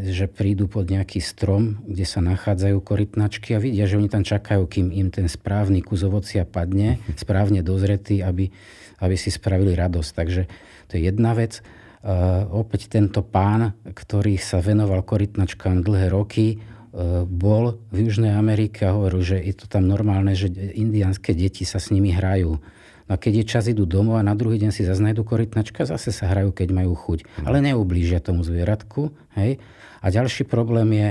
[0.06, 4.62] že prídu pod nejaký strom, kde sa nachádzajú korytnačky a vidia, že oni tam čakajú,
[4.70, 8.54] kým im ten správny kus ovocia padne, správne dozretý, aby,
[9.02, 10.10] aby si spravili radosť.
[10.14, 10.42] Takže
[10.86, 11.60] to je jedna vec.
[12.06, 16.62] Uh, opäť tento pán, ktorý sa venoval korytnačkám dlhé roky,
[16.96, 21.68] E, bol v Južnej Amerike a hovoril, že je to tam normálne, že indianské deti
[21.68, 22.56] sa s nimi hrajú.
[23.06, 25.86] No a keď je čas, idú domov a na druhý deň si zase nájdu korytnačka,
[25.86, 27.46] zase sa hrajú, keď majú chuť.
[27.46, 29.14] Ale neublížia tomu zvieratku.
[29.38, 29.62] Hej?
[30.02, 31.08] A ďalší problém je,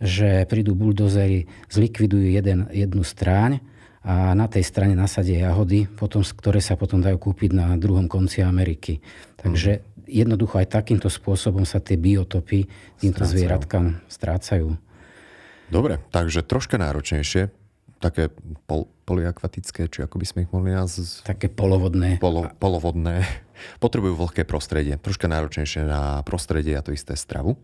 [0.00, 3.60] že prídu buldozery, zlikvidujú jeden, jednu stráň
[4.06, 8.40] a na tej strane nasadia jahody, potom, ktoré sa potom dajú kúpiť na druhom konci
[8.40, 9.02] Ameriky.
[9.36, 12.70] Takže jednoducho aj takýmto spôsobom sa tie biotopy
[13.02, 13.34] týmto strácajú.
[13.34, 14.68] zvieratkám strácajú.
[15.66, 17.50] Dobre, takže troška náročnejšie,
[17.98, 18.30] také
[18.70, 21.22] pol, poliakvatické, či ako by sme ich mohli nazvať?
[21.22, 22.18] Také polovodné.
[22.18, 23.22] Polo, polovodné.
[23.84, 24.98] Potrebujú vlhké prostredie.
[24.98, 27.54] Troška náročnejšie na prostredie a to isté stravu.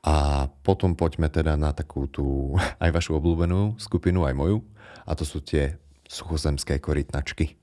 [0.00, 4.58] A potom poďme teda na takú tú aj vašu obľúbenú skupinu, aj moju.
[5.04, 5.76] A to sú tie
[6.08, 7.60] suchozemské korytnačky.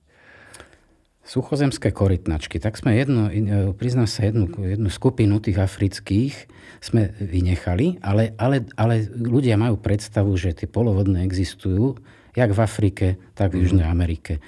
[1.24, 2.60] Suchozemské korytnačky.
[2.60, 6.36] Tak sme jednu, e, priznám sa, jednu, jednu skupinu tých afrických
[6.84, 11.96] sme vynechali, ale, ale, ale ľudia majú predstavu, že tie polovodné existujú,
[12.34, 14.42] jak v Afrike, tak v Južnej Amerike.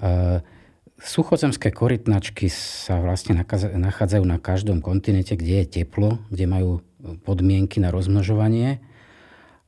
[0.00, 0.40] Uh,
[1.00, 3.36] suchozemské korytnačky sa vlastne
[3.76, 6.70] nachádzajú na každom kontinente, kde je teplo, kde majú
[7.24, 8.80] podmienky na rozmnožovanie.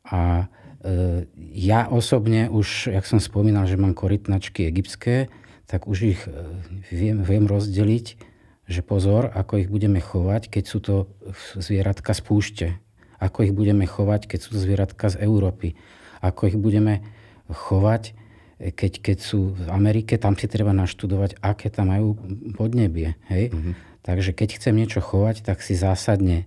[0.08, 5.28] A uh, ja osobne už, jak som spomínal, že mám korytnačky egyptské,
[5.72, 6.30] tak už ich e,
[6.92, 8.06] viem, viem rozdeliť,
[8.68, 10.94] že pozor, ako ich budeme chovať, keď sú to
[11.56, 12.66] zvieratka z púšte.
[13.16, 15.78] Ako ich budeme chovať, keď sú to zvieratka z Európy.
[16.20, 17.00] Ako ich budeme
[17.52, 18.12] chovať,
[18.58, 22.18] e, keď, keď sú v Amerike, tam si treba naštudovať, aké tam majú
[22.56, 23.14] podnebie.
[23.28, 23.52] Hej?
[23.52, 23.74] Mm-hmm.
[24.02, 26.46] Takže keď chcem niečo chovať, tak si zásadne e,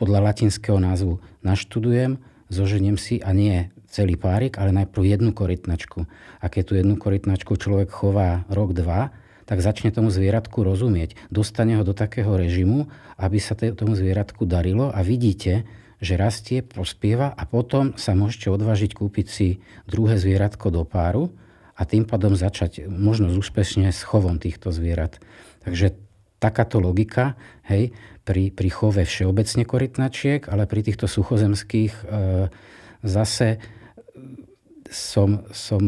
[0.00, 2.16] podľa latinského názvu naštudujem,
[2.48, 6.06] zoženiem si a nie celý párik, ale najprv jednu korytnačku.
[6.40, 9.10] A keď tú jednu korytnačku človek chová rok, dva,
[9.50, 11.18] tak začne tomu zvieratku rozumieť.
[11.26, 12.86] Dostane ho do takého režimu,
[13.18, 15.66] aby sa tomu zvieratku darilo a vidíte,
[16.00, 19.48] že rastie, prospieva a potom sa môžete odvážiť kúpiť si
[19.84, 21.30] druhé zvieratko do páru
[21.76, 25.20] a tým pádom začať možno úspešne s chovom týchto zvierat.
[25.60, 25.96] Takže
[26.40, 27.36] takáto logika,
[27.68, 27.92] hej,
[28.24, 32.02] pri, pri chove všeobecne korytnačiek, ale pri týchto suchozemských e,
[33.04, 33.60] zase
[34.90, 35.80] som, som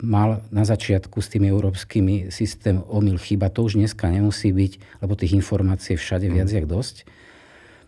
[0.00, 3.52] mal na začiatku s tými európskymi systém omyl chyba.
[3.52, 6.56] To už dneska nemusí byť, lebo tých informácií všade viac mm.
[6.56, 6.96] jak dosť.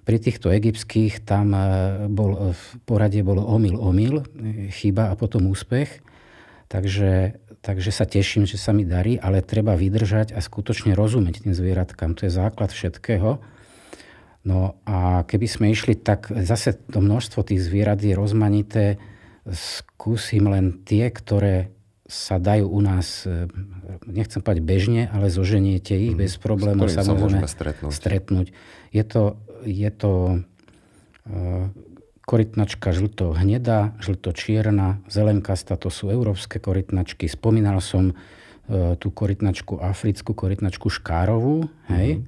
[0.05, 1.61] Pri týchto egyptských tam e,
[2.09, 4.25] bol, v porade bolo omyl, omyl,
[4.73, 6.03] chyba a potom úspech.
[6.71, 11.55] Takže, takže sa teším, že sa mi darí, ale treba vydržať a skutočne rozumieť tým
[11.55, 12.15] zvieratkám.
[12.15, 13.43] To je základ všetkého.
[14.47, 18.87] No a keby sme išli, tak zase to množstvo tých zvierat je rozmanité
[19.53, 21.73] skúsim len tie, ktoré
[22.11, 23.47] sa dajú u nás, e,
[24.03, 27.93] nechcem povedať bežne, ale zoženiete ich mm, bez problémov sa môžeme stretnúť.
[27.95, 28.47] stretnúť.
[28.91, 31.67] Je to, je to uh,
[32.25, 37.27] korytnačka žlto-hnedá, žlto-čierna, zelenkasta, to sú európske korytnačky.
[37.27, 41.67] Spomínal som uh, tú korytnačku africkú, korytnačku škárovú.
[41.91, 42.21] Hej?
[42.21, 42.25] Mm.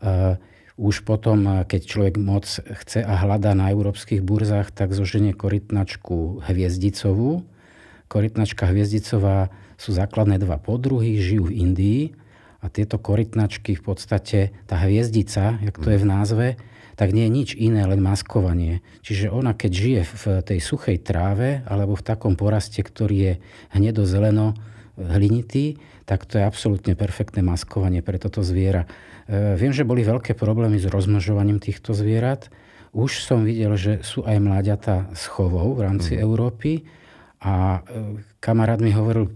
[0.00, 0.34] Uh,
[0.80, 7.44] už potom, keď človek moc chce a hľadá na európskych burzách, tak zoženie korytnačku hviezdicovú.
[8.08, 12.02] Korytnačka hviezdicová sú základné dva podruhy, žijú v Indii
[12.64, 16.46] a tieto korytnačky v podstate, tá hviezdica, jak to je v názve,
[17.00, 18.84] tak nie je nič iné, len maskovanie.
[19.00, 23.32] Čiže ona, keď žije v tej suchej tráve alebo v takom poraste, ktorý je
[23.72, 24.52] hnedo-zeleno
[25.00, 28.84] hlinitý, tak to je absolútne perfektné maskovanie pre toto zviera.
[29.24, 32.52] E, viem, že boli veľké problémy s rozmnožovaním týchto zvierat.
[32.92, 36.20] Už som videl, že sú aj mláďata s chovou v rámci mm.
[36.20, 36.84] Európy
[37.40, 37.80] A
[38.44, 39.32] kamarát mi hovoril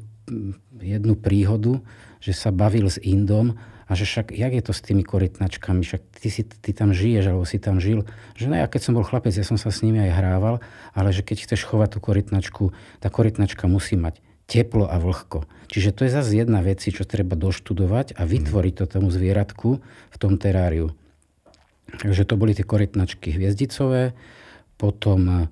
[0.77, 1.81] jednu príhodu,
[2.20, 6.03] že sa bavil s Indom a že však, jak je to s tými korytnačkami, však
[6.20, 8.09] ty, si, ty tam žiješ, alebo si tam žil.
[8.35, 10.64] Že no ja keď som bol chlapec, ja som sa s nimi aj hrával,
[10.97, 12.64] ale že keď chceš chovať tú korytnačku,
[13.05, 15.49] tá korytnačka musí mať teplo a vlhko.
[15.73, 20.16] Čiže to je zase jedna vec, čo treba doštudovať a vytvoriť to tomu zvieratku v
[20.20, 20.92] tom teráriu.
[21.94, 24.12] Takže to boli tie korytnačky hviezdicové,
[24.77, 25.44] potom e,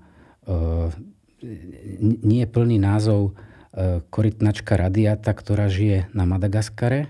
[2.23, 7.09] nie je plný názov e, korytnačka radiata, ktorá žije na Madagaskare.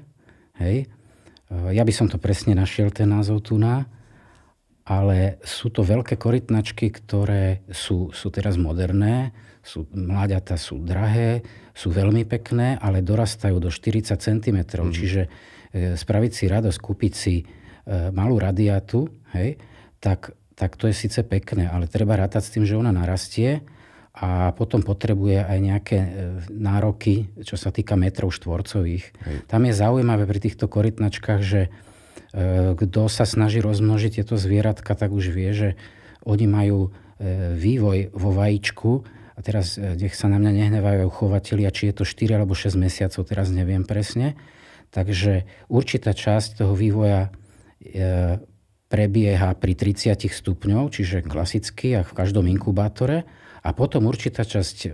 [0.61, 0.93] Hej.
[1.53, 3.85] Eh, ja by som to presne našiel, ten názov tu na,
[4.83, 9.31] ale sú to veľké korytnačky, ktoré sú, sú teraz moderné,
[9.63, 14.59] sú, mláďata sú drahé, sú veľmi pekné, ale dorastajú do 40 cm.
[14.59, 14.91] Mm.
[14.91, 15.31] Čiže e,
[15.95, 17.45] spraviť si radosť, kúpiť si e,
[18.11, 19.07] malú radiatu,
[19.39, 19.63] hej,
[20.03, 23.63] tak, tak to je síce pekné, ale treba rátať s tým, že ona narastie
[24.13, 26.09] a potom potrebuje aj nejaké e,
[26.53, 29.05] nároky, čo sa týka metrov štvorcových.
[29.09, 29.37] Hej.
[29.49, 31.71] Tam je zaujímavé pri týchto korytnačkách, že e,
[32.77, 35.69] kto sa snaží rozmnožiť tieto zvieratka, tak už vie, že
[36.29, 38.91] oni majú e, vývoj vo vajíčku
[39.33, 43.25] a teraz nech sa na mňa nehnevajú chovatelia, či je to 4 alebo 6 mesiacov,
[43.25, 44.37] teraz neviem presne.
[44.93, 47.33] Takže určitá časť toho vývoja
[48.93, 53.25] prebieha pri 30 stupňov, čiže klasicky, ako v každom inkubátore
[53.65, 54.89] a potom určitá časť e,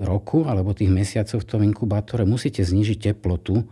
[0.00, 3.68] roku alebo tých mesiacov v tom inkubátore musíte znižiť teplotu,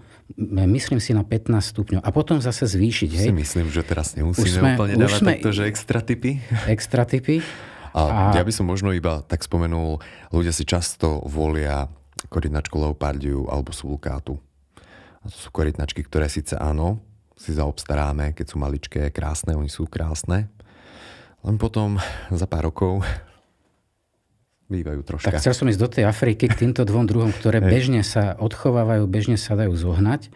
[0.68, 3.10] myslím si na 15 stupňov a potom zase zvýšiť.
[3.14, 3.26] Hej.
[3.30, 6.30] Si myslím, že teraz nemusíme už sme, úplne dávať sme, takto, že extra typy.
[6.76, 7.40] Extra typy.
[7.94, 10.02] A, a ja by som možno iba tak spomenul,
[10.34, 11.86] ľudia si často volia
[12.26, 14.34] korytnačku leopardiu alebo sulkátu.
[15.22, 16.98] A to sú korytnačky, ktoré síce áno,
[17.44, 20.48] si zaobstaráme, keď sú maličké, krásne, oni sú krásne.
[21.44, 22.00] Len potom
[22.32, 23.04] za pár rokov
[24.72, 25.28] bývajú troška.
[25.28, 29.04] Tak chcel som ísť do tej Afriky k týmto dvom druhom, ktoré bežne sa odchovávajú,
[29.04, 30.32] bežne sa dajú zohnať.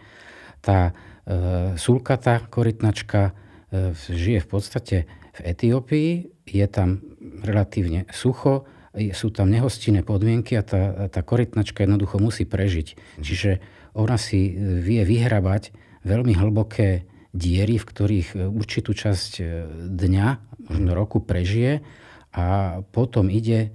[0.61, 0.93] Tá
[1.25, 3.33] e, sulkatá korytnačka
[3.73, 4.97] e, žije v podstate
[5.33, 6.09] v Etiópii,
[6.45, 7.01] je tam
[7.41, 13.17] relatívne sucho, sú tam nehostinné podmienky a tá, tá korytnačka jednoducho musí prežiť.
[13.17, 13.23] Mhm.
[13.25, 13.51] Čiže
[13.97, 19.43] ona si vie vyhrabať veľmi hlboké diery, v ktorých určitú časť e,
[19.89, 20.27] dňa,
[20.69, 21.85] možno roku prežije
[22.33, 23.73] a potom ide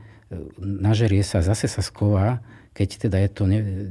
[0.59, 2.43] nažerie sa, zase sa sková,
[2.75, 3.45] keď teda je to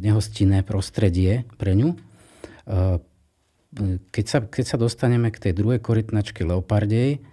[0.04, 1.96] nehostinné prostredie pre ňu.
[1.96, 1.98] E,
[4.12, 7.24] keď sa, keď sa dostaneme k tej druhej korytnačke leopardej,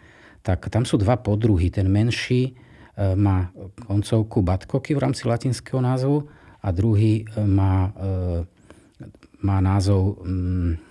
[0.40, 1.68] tak tam sú dva podruhy.
[1.68, 3.50] Ten menší e, má
[3.82, 6.30] koncovku batkoky v rámci latinského názvu
[6.62, 7.90] a druhý e, má,
[9.42, 10.89] má názov mm,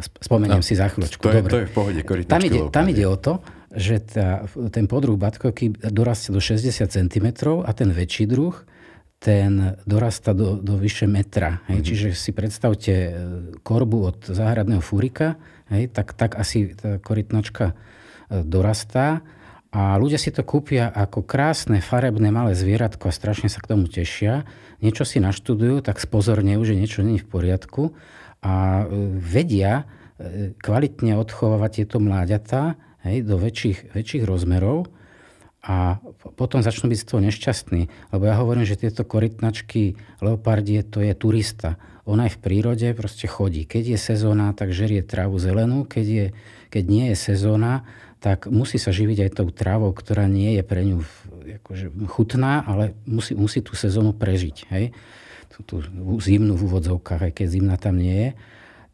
[0.00, 1.22] spomeniem no, si za chvíľočku.
[1.22, 1.50] To je, Dobre.
[1.50, 5.74] to je v pohode, tam ide, tam ide o to, že tá, ten podruh batkovky
[5.90, 7.26] dorastie do 60 cm
[7.62, 8.54] a ten väčší druh
[9.24, 11.64] ten dorasta do, do vyše metra.
[11.64, 11.80] Hej.
[11.80, 11.88] Mm-hmm.
[11.88, 13.10] Čiže si predstavte e,
[13.64, 15.40] korbu od záhradného fúrika,
[15.72, 19.24] hej, tak, tak asi tá korytnačka e, dorastá.
[19.72, 23.88] A ľudia si to kúpia ako krásne, farebné, malé zvieratko a strašne sa k tomu
[23.88, 24.44] tešia.
[24.84, 27.96] Niečo si naštudujú, tak spozornejú, že niečo není v poriadku
[28.44, 29.88] a e, vedia
[30.62, 34.86] kvalitne odchovávať tieto mláďatá hej, do väčších, väčších rozmerov
[35.64, 35.96] a
[36.36, 37.82] potom začnú byť z toho nešťastní.
[38.12, 41.80] Lebo ja hovorím, že tieto korytnačky leopardie to je turista.
[42.04, 43.64] Ona aj v prírode proste chodí.
[43.64, 45.88] Keď je sezóna, tak žerie trávu zelenú.
[45.88, 46.26] Keď, je,
[46.68, 47.88] keď nie je sezóna,
[48.20, 51.00] tak musí sa živiť aj tou trávou, ktorá nie je pre ňu
[51.64, 54.68] akože, chutná, ale musí, musí tú sezónu prežiť.
[54.68, 54.92] Hej?
[55.62, 55.86] Tú,
[56.18, 58.30] zimnú v úvodzovkách, aj keď zimná tam nie je.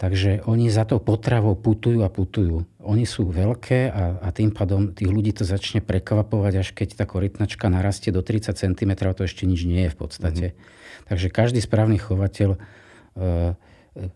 [0.00, 2.64] Takže oni za to potravou putujú a putujú.
[2.80, 7.04] Oni sú veľké a, a tým pádom tých ľudí to začne prekvapovať, až keď tá
[7.04, 10.46] korytnačka narastie do 30 cm, to ešte nič nie je v podstate.
[10.56, 11.08] Mm-hmm.
[11.12, 12.58] Takže každý správny chovateľ e,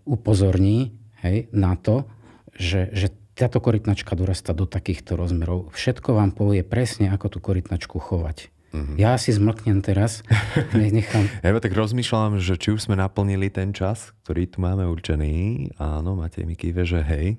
[0.08, 2.08] upozorní hej, na to,
[2.56, 5.68] že, že táto korytnačka dorasta do takýchto rozmerov.
[5.74, 8.53] Všetko vám povie presne, ako tú korytnačku chovať.
[8.74, 8.98] Mm-hmm.
[8.98, 10.26] Ja si zmlknem teraz,
[10.74, 11.30] nechám.
[11.46, 15.70] Ja tak rozmýšľam, že či už sme naplnili ten čas, ktorý tu máme určený.
[15.78, 17.38] Áno, máte mi kýve, že hej.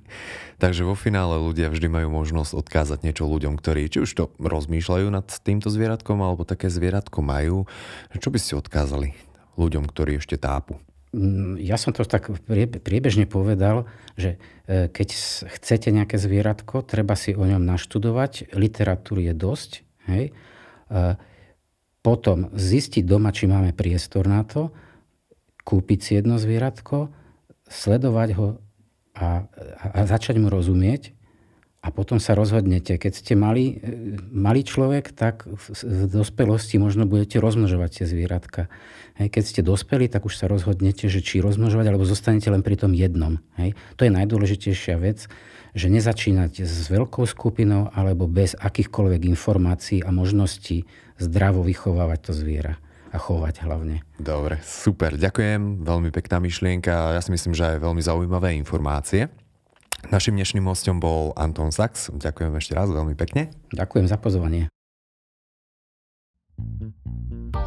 [0.63, 5.11] Takže vo finále ľudia vždy majú možnosť odkázať niečo ľuďom, ktorí či už to rozmýšľajú
[5.11, 7.67] nad týmto zvieratkom, alebo také zvieratko majú.
[8.15, 9.11] Čo by ste odkázali
[9.59, 10.79] ľuďom, ktorí ešte tápu?
[11.11, 12.31] Mm, ja som to tak
[12.79, 14.39] priebežne povedal, že
[14.71, 15.07] e, keď
[15.51, 18.55] chcete nejaké zvieratko, treba si o ňom naštudovať.
[18.55, 19.71] Literatúry je dosť.
[20.07, 20.31] Hej?
[22.05, 24.69] Potom zistiť doma, či máme priestor na to,
[25.65, 27.09] kúpiť si jedno zvieratko,
[27.65, 28.61] sledovať ho
[29.17, 29.49] a,
[29.81, 31.17] a začať mu rozumieť
[31.85, 32.97] a potom sa rozhodnete.
[32.97, 38.69] Keď ste malý, e, malý človek, tak v dospelosti možno budete rozmnožovať tie zvieratka.
[39.21, 42.77] Hej, keď ste dospeli, tak už sa rozhodnete, že či rozmnožovať, alebo zostanete len pri
[42.81, 43.37] tom jednom.
[43.61, 43.77] Hej.
[43.97, 45.29] To je najdôležitejšia vec,
[45.77, 50.89] že nezačínať s veľkou skupinou alebo bez akýchkoľvek informácií a možností
[51.19, 52.75] zdravo vychovávať to zviera
[53.11, 54.03] a chovať hlavne.
[54.19, 59.31] Dobre, super, ďakujem, veľmi pekná myšlienka, ja si myslím, že aj veľmi zaujímavé informácie.
[60.13, 62.13] Našim dnešným hostom bol Anton Sachs.
[62.13, 63.49] Ďakujem ešte raz veľmi pekne.
[63.73, 64.69] Ďakujem za pozvanie.